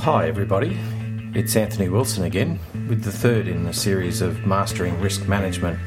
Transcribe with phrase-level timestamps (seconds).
[0.00, 0.78] hi, everybody.
[1.34, 2.58] It's Anthony Wilson again
[2.88, 5.78] with the third in a series of Mastering Risk Management.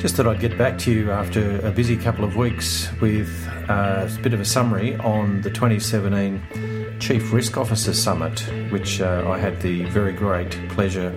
[0.00, 3.28] Just thought I'd get back to you after a busy couple of weeks with
[3.68, 8.40] a bit of a summary on the 2017 Chief Risk Officer Summit,
[8.72, 11.16] which uh, I had the very great pleasure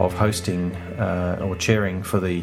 [0.00, 2.42] of hosting uh, or chairing for the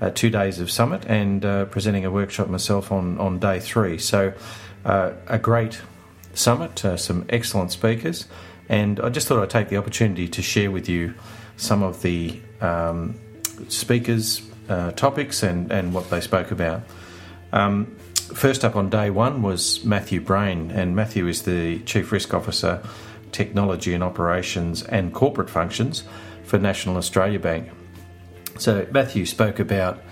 [0.00, 3.98] uh, two days of summit and uh, presenting a workshop myself on, on day three.
[3.98, 4.32] So,
[4.86, 5.82] uh, a great
[6.34, 8.26] summit, uh, some excellent speakers,
[8.68, 11.14] and I just thought I'd take the opportunity to share with you
[11.56, 13.18] some of the um,
[13.68, 16.82] speakers' uh, topics and, and what they spoke about.
[17.52, 17.96] Um,
[18.34, 22.82] first up on day one was Matthew Brain, and Matthew is the Chief Risk Officer,
[23.32, 26.04] Technology and Operations and Corporate Functions
[26.44, 27.70] for National Australia Bank.
[28.58, 30.02] So Matthew spoke about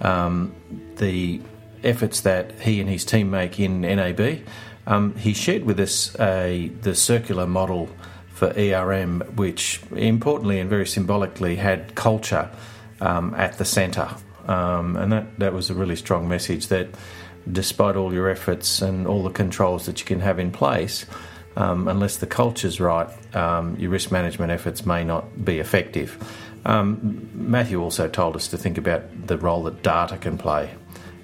[0.00, 0.54] um,
[0.96, 1.40] the
[1.82, 4.40] efforts that he and his team make in NAB.
[4.86, 7.88] Um, he shared with us a, the circular model
[8.34, 12.50] for ERM, which importantly and very symbolically had culture
[13.00, 14.10] um, at the centre.
[14.46, 16.88] Um, and that, that was a really strong message that
[17.50, 21.06] despite all your efforts and all the controls that you can have in place,
[21.56, 26.18] um, unless the culture's right, um, your risk management efforts may not be effective.
[26.66, 30.70] Um, Matthew also told us to think about the role that data can play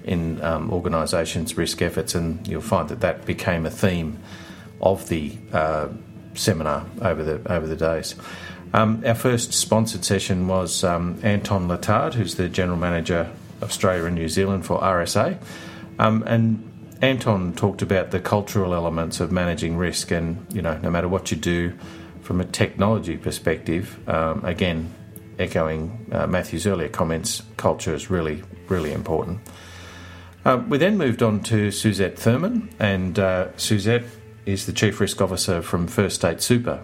[0.03, 4.19] in um, organisations' risk efforts, and you'll find that that became a theme
[4.81, 5.87] of the uh,
[6.33, 8.15] seminar over the over the days.
[8.73, 13.29] Um, our first sponsored session was um, Anton Letard, who's the General Manager
[13.61, 15.37] of Australia and New Zealand for RSA,
[15.99, 16.67] um, and
[17.01, 21.31] Anton talked about the cultural elements of managing risk, and you know, no matter what
[21.31, 21.73] you do
[22.21, 24.93] from a technology perspective, um, again,
[25.39, 29.39] echoing uh, Matthew's earlier comments, culture is really, really important.
[30.43, 34.03] Uh, we then moved on to Suzette Thurman, and uh, Suzette
[34.45, 36.81] is the Chief Risk Officer from First State Super.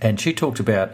[0.00, 0.92] And she talked about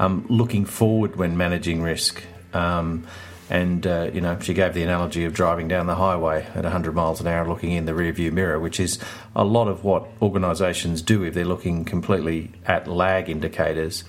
[0.00, 2.24] um, looking forward when managing risk.
[2.52, 3.06] Um,
[3.48, 6.92] and, uh, you know, she gave the analogy of driving down the highway at 100
[6.92, 8.98] miles an hour looking in the rearview mirror, which is
[9.36, 14.02] a lot of what organisations do if they're looking completely at lag indicators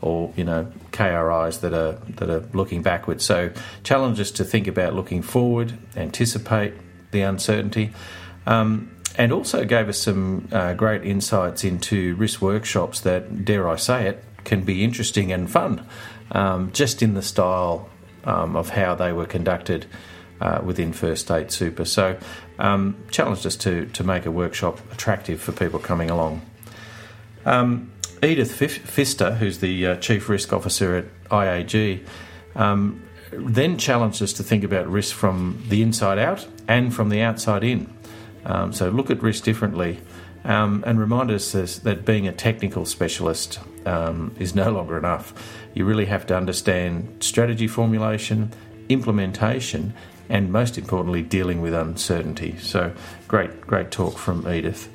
[0.00, 3.24] or you know KRIs that are that are looking backwards.
[3.24, 3.50] So
[3.82, 6.74] challenge us to think about looking forward, anticipate
[7.10, 7.92] the uncertainty,
[8.46, 13.76] um, and also gave us some uh, great insights into risk workshops that, dare I
[13.76, 15.86] say it, can be interesting and fun,
[16.32, 17.88] um, just in the style
[18.24, 19.86] um, of how they were conducted.
[20.40, 22.16] Uh, within First State Super, so
[22.60, 26.42] um, challenged us to to make a workshop attractive for people coming along.
[27.44, 27.90] Um,
[28.22, 32.04] Edith Fister, who's the uh, Chief Risk Officer at IAG,
[32.54, 33.02] um,
[33.32, 37.62] then challenged us to think about risk from the inside out and from the outside
[37.62, 37.92] in.
[38.44, 40.00] Um, so look at risk differently
[40.44, 45.34] um, and remind us that being a technical specialist um, is no longer enough.
[45.74, 48.52] You really have to understand strategy formulation,
[48.88, 49.94] implementation,
[50.28, 52.56] and most importantly, dealing with uncertainty.
[52.58, 52.92] So
[53.28, 54.88] great, great talk from Edith.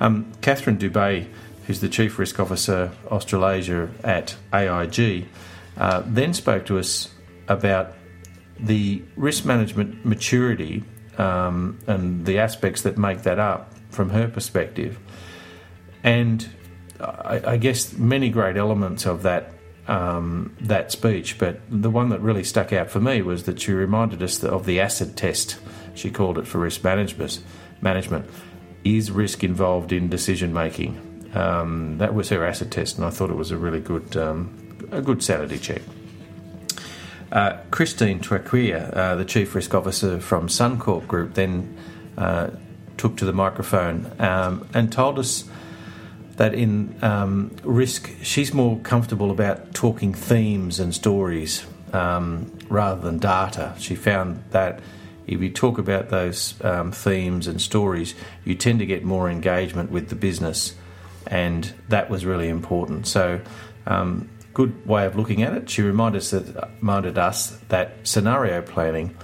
[0.00, 1.26] Um, Catherine Dubé
[1.70, 5.28] who's the Chief Risk Officer Australasia at AIG,
[5.76, 7.14] uh, then spoke to us
[7.46, 7.92] about
[8.58, 10.82] the risk management maturity
[11.16, 14.98] um, and the aspects that make that up from her perspective.
[16.02, 16.44] And
[16.98, 19.52] I, I guess many great elements of that
[19.86, 23.70] um, that speech, but the one that really stuck out for me was that she
[23.70, 25.56] reminded us of the acid test.
[25.94, 27.40] She called it for risk management.
[27.80, 28.28] Management
[28.82, 31.09] is risk involved in decision making.
[31.34, 34.88] Um, that was her acid test, and I thought it was a really good, um,
[34.90, 35.82] a good sanity check.
[37.30, 41.76] Uh, Christine Traquia, uh, the Chief Risk Officer from Suncorp Group, then
[42.18, 42.50] uh,
[42.96, 45.44] took to the microphone um, and told us
[46.36, 53.18] that in um, risk, she's more comfortable about talking themes and stories um, rather than
[53.18, 53.74] data.
[53.78, 54.80] She found that
[55.26, 59.90] if you talk about those um, themes and stories, you tend to get more engagement
[59.90, 60.74] with the business
[61.26, 63.06] and that was really important.
[63.06, 63.40] So,
[63.86, 65.70] um, good way of looking at it.
[65.70, 69.16] She reminded us that, reminded us that scenario planning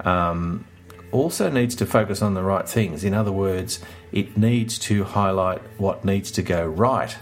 [0.00, 0.64] um,
[1.10, 3.04] also needs to focus on the right things.
[3.04, 3.80] In other words,
[4.12, 7.16] it needs to highlight what needs to go right.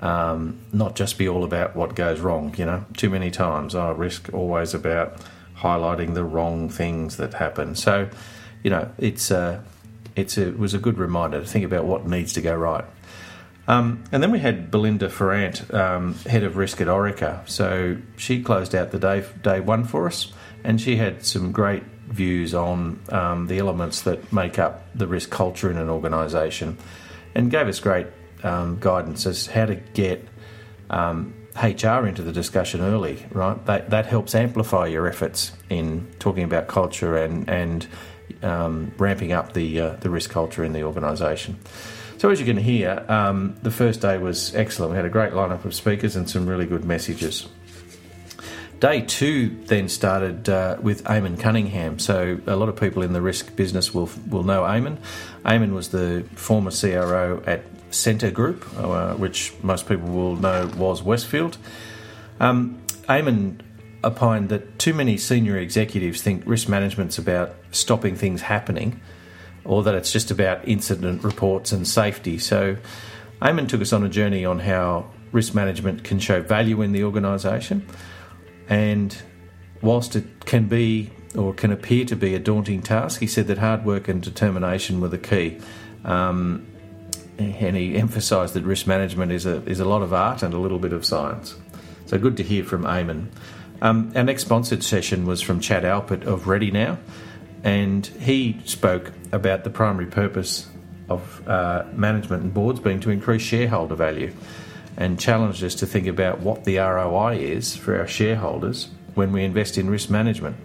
[0.00, 2.54] Um, not just be all about what goes wrong.
[2.56, 5.20] You know, too many times I risk always about
[5.56, 7.74] highlighting the wrong things that happen.
[7.74, 8.08] So,
[8.62, 9.64] you know, it's a,
[10.14, 12.84] it's a, it was a good reminder to think about what needs to go right.
[13.68, 17.48] Um, and then we had Belinda Ferrant, um, head of risk at Orica.
[17.48, 20.32] So she closed out the day day one for us,
[20.62, 25.30] and she had some great views on um, the elements that make up the risk
[25.30, 26.78] culture in an organisation,
[27.34, 28.06] and gave us great
[28.44, 30.26] um, guidance as how to get
[30.90, 33.64] um, HR into the discussion early, right?
[33.66, 37.86] That, that helps amplify your efforts in talking about culture and, and
[38.42, 41.58] um, ramping up the, uh, the risk culture in the organisation.
[42.18, 44.92] So, as you can hear, um, the first day was excellent.
[44.92, 47.48] We had a great lineup of speakers and some really good messages.
[48.80, 51.98] Day two then started uh, with Eamon Cunningham.
[51.98, 54.98] So a lot of people in the risk business will will know Eamon.
[55.44, 61.02] Eamon was the former CRO at Scentre Group, uh, which most people will know was
[61.02, 61.56] Westfield.
[62.38, 62.78] Um,
[63.08, 63.60] Eamon
[64.04, 69.00] opined that too many senior executives think risk management's about stopping things happening,
[69.66, 72.38] or that it's just about incident reports and safety.
[72.38, 72.76] So
[73.42, 77.04] Eamon took us on a journey on how risk management can show value in the
[77.04, 77.86] organisation
[78.68, 79.16] and
[79.82, 83.58] whilst it can be or can appear to be a daunting task, he said that
[83.58, 85.58] hard work and determination were the key.
[86.04, 86.66] Um,
[87.38, 90.58] and he emphasised that risk management is a, is a lot of art and a
[90.58, 91.54] little bit of science.
[92.06, 93.26] So good to hear from Eamon.
[93.82, 96.96] Um, our next sponsored session was from Chad Alpert of ReadiNow,
[97.66, 100.68] and he spoke about the primary purpose
[101.08, 104.32] of uh, management and boards being to increase shareholder value
[104.96, 109.42] and challenged us to think about what the ROI is for our shareholders when we
[109.42, 110.56] invest in risk management.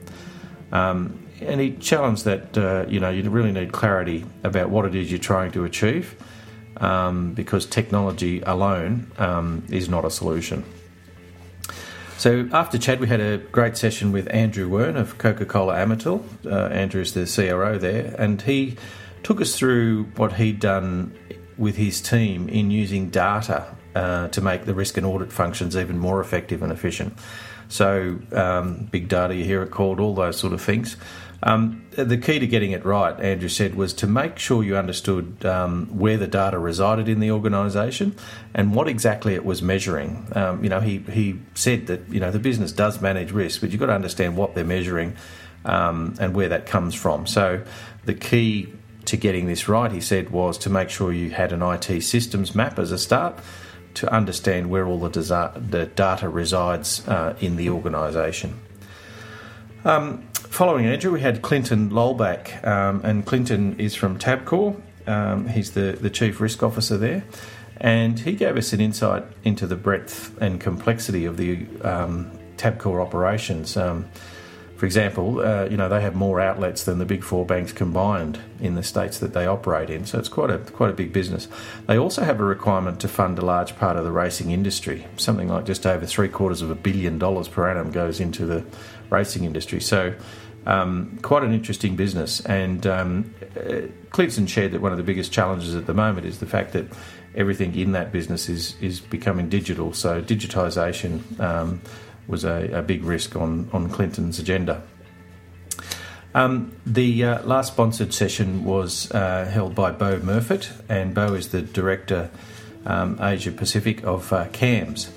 [0.72, 4.94] Um, and he challenged that uh, you know you really need clarity about what it
[4.94, 6.16] is you're trying to achieve,
[6.78, 10.64] um, because technology alone um, is not a solution.
[12.22, 16.24] So after Chad, we had a great session with Andrew Wern of Coca-Cola Amatil.
[16.46, 18.78] Uh, Andrew is the CRO there, and he
[19.24, 21.18] took us through what he'd done
[21.58, 25.98] with his team in using data uh, to make the risk and audit functions even
[25.98, 27.18] more effective and efficient.
[27.72, 30.98] So, um, big data, you hear it called, all those sort of things.
[31.44, 35.44] Um, the key to getting it right, Andrew said, was to make sure you understood
[35.46, 38.16] um, where the data resided in the organisation
[38.54, 40.28] and what exactly it was measuring.
[40.34, 43.72] Um, you know, he, he said that you know the business does manage risk, but
[43.72, 45.16] you've got to understand what they're measuring
[45.66, 47.26] um, and where that comes from.
[47.26, 47.64] So,
[48.06, 48.72] the key
[49.06, 52.54] to getting this right, he said, was to make sure you had an IT systems
[52.54, 53.40] map as a start
[53.96, 58.60] to understand where all the, desa- the data resides uh, in the organisation.
[59.84, 64.80] Um, following Andrew, we had Clinton Lolback, um, and Clinton is from Tabcorp.
[65.08, 67.24] Um, he's the, the Chief Risk Officer there,
[67.78, 73.02] and he gave us an insight into the breadth and complexity of the um, Tabcorp
[73.02, 73.76] operations.
[74.82, 78.40] For example, uh, you know they have more outlets than the big four banks combined
[78.60, 81.48] in the states that they operate in, so it's quite a quite a big business.
[81.86, 85.06] They also have a requirement to fund a large part of the racing industry.
[85.18, 88.66] Something like just over three quarters of a billion dollars per annum goes into the
[89.12, 89.80] racing industry.
[89.80, 90.16] So.
[90.64, 95.32] Um, quite an interesting business, and um, uh, Clinton shared that one of the biggest
[95.32, 96.86] challenges at the moment is the fact that
[97.34, 99.92] everything in that business is is becoming digital.
[99.92, 101.82] So digitisation um,
[102.32, 104.82] was a, a big risk on, on Clinton's agenda.
[106.34, 111.50] Um, the uh, last sponsored session was uh, held by Bo Murfitt, and Bo is
[111.50, 112.32] the Director
[112.86, 115.10] um, Asia Pacific of uh, CAMMS.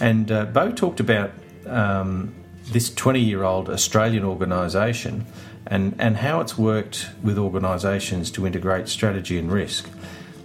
[0.00, 1.32] And uh, Bo talked about
[1.66, 2.34] um,
[2.70, 5.26] this 20 year old Australian organisation
[5.66, 9.88] and, and how it's worked with organisations to integrate strategy and risk.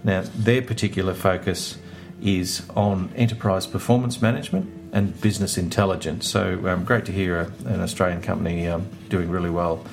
[0.02, 1.78] Now, their particular focus
[2.22, 6.26] is on enterprise performance management and business intelligence.
[6.26, 9.84] So um, great to hear a, an Australian company um, doing really well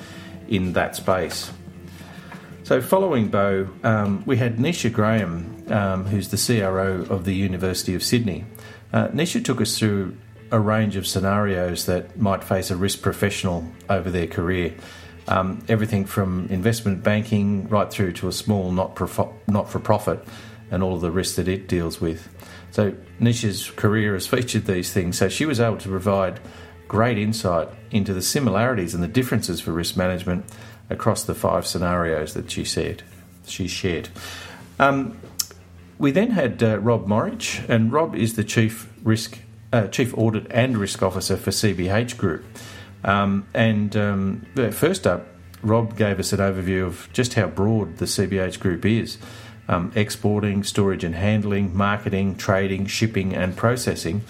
[0.48, 1.52] in that space.
[2.62, 7.96] So following Bo, um, we had Nisha Graham, um, who's the CRO of the University
[7.96, 8.44] of Sydney.
[8.92, 10.16] Uh, Nisha took us through
[10.52, 14.72] a range of scenarios that might face a risk professional over their career.
[15.26, 20.24] Um, everything from investment banking right through to a small not for profit
[20.70, 22.28] and all of the risks that it deals with.
[22.72, 26.40] So Nisha's career has featured these things, so she was able to provide
[26.88, 30.44] great insight into the similarities and the differences for risk management
[30.90, 33.02] across the five scenarios that she said
[33.46, 34.08] she shared.
[34.78, 35.18] Um,
[35.98, 39.38] we then had uh, Rob Morridge, and Rob is the chief risk,
[39.72, 42.44] uh, chief audit and risk officer for CBH Group.
[43.04, 45.26] Um, and um, first up,
[45.62, 49.18] Rob gave us an overview of just how broad the CBH Group is
[49.72, 54.22] um, exporting, storage and handling, marketing, trading, shipping, and processing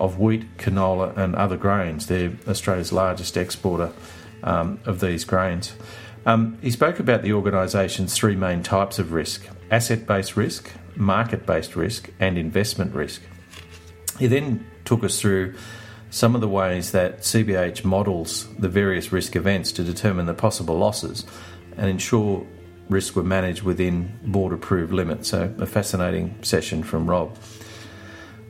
[0.00, 2.06] of wheat, canola, and other grains.
[2.06, 3.92] They're Australia's largest exporter
[4.42, 5.74] um, of these grains.
[6.24, 11.44] Um, he spoke about the organisation's three main types of risk asset based risk, market
[11.44, 13.20] based risk, and investment risk.
[14.18, 15.54] He then took us through
[16.10, 20.78] some of the ways that CBH models the various risk events to determine the possible
[20.78, 21.26] losses
[21.76, 22.46] and ensure
[22.88, 25.28] risks were managed within board approved limits.
[25.28, 27.36] So, a fascinating session from Rob.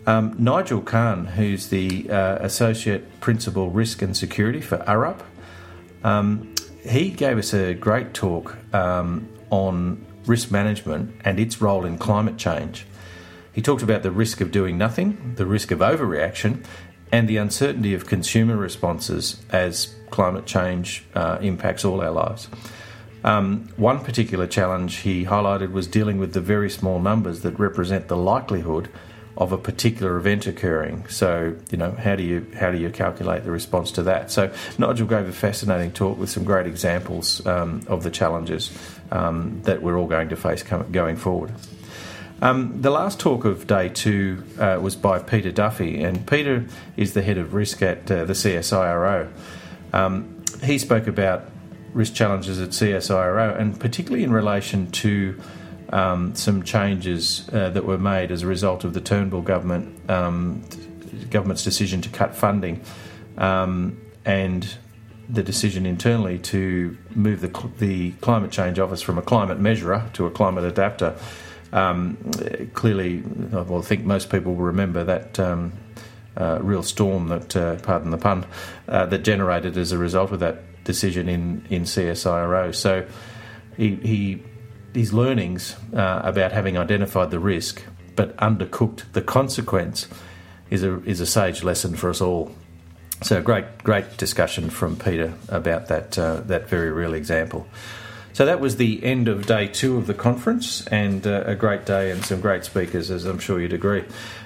[0.07, 5.21] Um, Nigel Khan, who's the uh, Associate Principal Risk and Security for Arup,
[6.02, 11.99] um, he gave us a great talk um, on risk management and its role in
[11.99, 12.87] climate change.
[13.52, 16.64] He talked about the risk of doing nothing, the risk of overreaction,
[17.11, 22.49] and the uncertainty of consumer responses as climate change uh, impacts all our lives.
[23.25, 28.09] Um, one particular challenge he highlighted was dealing with the very small numbers that represent
[28.09, 28.89] the likelihood
[29.37, 31.07] of a particular event occurring.
[31.09, 34.33] So, you know, how do you how do you calculate the response to that?
[34.33, 38.77] So, Nigel gave a fascinating talk with some great examples um, of the challenges
[39.13, 41.53] um, that we're all going to face going forward.
[42.41, 47.15] Um, the last talk of day two uh, was by Peter Duffy, and Peter is
[47.15, 49.29] the head of risk at uh, the CSIRO.
[49.93, 51.49] Um, he spoke about
[51.99, 55.38] risk challenges at CSIRO, and particularly in relation to
[55.90, 60.62] um, some changes uh, that were made as a result of the Turnbull government um,
[61.28, 62.81] government's decision to cut funding
[63.37, 64.76] um, and
[65.28, 70.25] the decision internally to move the, the climate change office from a climate measurer to
[70.25, 71.17] a climate adapter.
[71.73, 72.17] Um,
[72.75, 75.73] clearly, well, I think most people will remember that um,
[76.37, 78.47] uh, real storm that, uh, pardon the pun,
[78.87, 82.75] uh, that generated as a result of that decision in, in CSIRO.
[82.75, 83.07] So
[83.76, 84.42] he, he
[84.95, 87.85] his learnings uh, about having identified the risk
[88.16, 90.09] but undercooked the consequence
[90.71, 92.50] is a is a sage lesson for us all.
[93.23, 97.68] So great great discussion from Peter about that uh, that very real example.
[98.38, 101.87] So that was the end of day two of the conference, and uh, a great
[101.87, 104.04] day and some great speakers, as I'm sure you'd agree.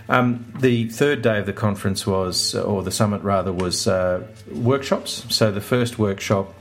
[0.09, 5.27] Um, the third day of the conference was, or the summit rather, was uh, workshops.
[5.29, 6.55] So the first workshop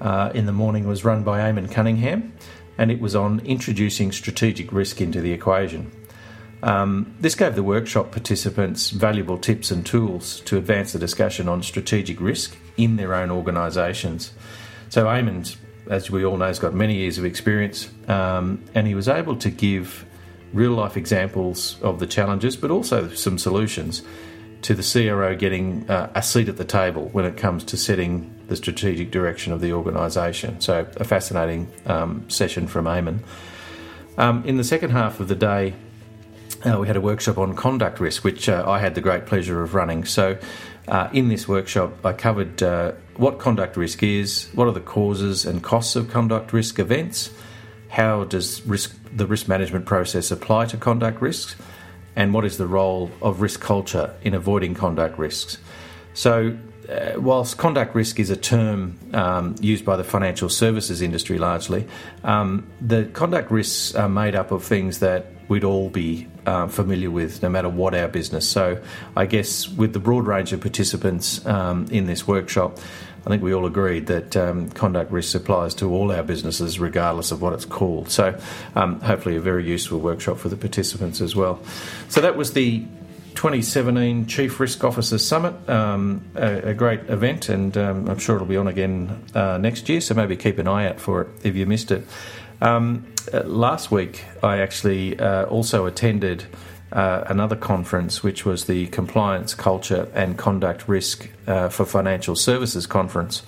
[0.00, 2.32] uh, in the morning was run by Eamon Cunningham,
[2.78, 5.92] and it was on introducing strategic risk into the equation.
[6.62, 11.62] Um, this gave the workshop participants valuable tips and tools to advance the discussion on
[11.62, 14.32] strategic risk in their own organisations.
[14.88, 15.58] So, Eamon,
[15.90, 19.36] as we all know, has got many years of experience, um, and he was able
[19.36, 20.06] to give
[20.52, 24.02] real life examples of the challenges, but also some solutions
[24.62, 28.32] to the CRO getting uh, a seat at the table when it comes to setting
[28.46, 30.60] the strategic direction of the organisation.
[30.60, 33.20] So, a fascinating um, session from Eamon.
[34.16, 35.74] Um, in the second half of the day,
[36.64, 39.62] uh, we had a workshop on conduct risk, which uh, I had the great pleasure
[39.62, 40.04] of running.
[40.04, 40.38] So,
[40.86, 45.44] uh, in this workshop, I covered uh, what conduct risk is, what are the causes
[45.44, 47.30] and costs of conduct risk events,
[47.88, 51.54] how does risk, the risk management process apply to conduct risks,
[52.16, 55.58] and what is the role of risk culture in avoiding conduct risks.
[56.14, 56.56] So,
[56.88, 61.86] uh, whilst conduct risk is a term um, used by the financial services industry largely,
[62.24, 67.10] um, the conduct risks are made up of things that we'd all be uh, familiar
[67.10, 68.48] with, no matter what our business.
[68.48, 68.80] So,
[69.16, 72.78] I guess with the broad range of participants um, in this workshop,
[73.26, 77.32] I think we all agreed that um, conduct risk applies to all our businesses, regardless
[77.32, 78.10] of what it's called.
[78.10, 78.40] So,
[78.76, 81.60] um, hopefully, a very useful workshop for the participants as well.
[82.08, 82.84] So, that was the
[83.34, 88.46] 2017 Chief Risk Officers Summit, um, a, a, great event, and um, I'm sure it'll
[88.46, 90.00] be on again uh, next year.
[90.00, 92.06] So maybe keep an eye out for it if you missed it.
[92.60, 96.44] Um, uh, last week, I actually uh, also attended
[96.92, 102.86] uh, another conference, which was the Compliance, Culture and Conduct Risk uh, for Financial Services
[102.86, 103.42] Conference,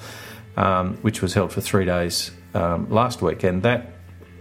[0.56, 3.42] um, which was held for three days um, last week.
[3.42, 3.92] And that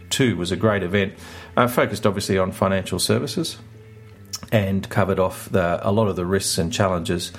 [0.09, 1.13] too was a great event,
[1.57, 3.57] uh, focused obviously on financial services
[4.51, 7.31] and covered off the, a lot of the risks and challenges